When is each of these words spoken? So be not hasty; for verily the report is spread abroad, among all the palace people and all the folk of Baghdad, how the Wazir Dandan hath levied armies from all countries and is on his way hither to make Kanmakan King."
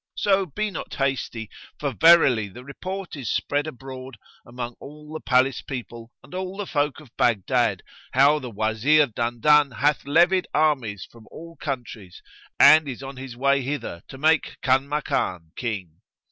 So 0.17 0.47
be 0.47 0.71
not 0.71 0.95
hasty; 0.95 1.47
for 1.79 1.91
verily 1.91 2.47
the 2.49 2.63
report 2.65 3.15
is 3.15 3.29
spread 3.29 3.67
abroad, 3.67 4.17
among 4.47 4.73
all 4.79 5.13
the 5.13 5.19
palace 5.19 5.61
people 5.61 6.11
and 6.23 6.33
all 6.33 6.57
the 6.57 6.65
folk 6.65 6.99
of 6.99 7.15
Baghdad, 7.17 7.83
how 8.13 8.39
the 8.39 8.49
Wazir 8.49 9.05
Dandan 9.05 9.75
hath 9.77 10.03
levied 10.07 10.47
armies 10.55 11.05
from 11.05 11.27
all 11.29 11.55
countries 11.61 12.23
and 12.59 12.87
is 12.87 13.03
on 13.03 13.17
his 13.17 13.37
way 13.37 13.61
hither 13.61 14.01
to 14.07 14.17
make 14.17 14.57
Kanmakan 14.63 15.51
King." 15.55 16.01